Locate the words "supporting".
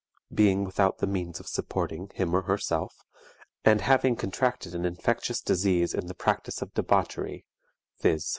1.45-2.09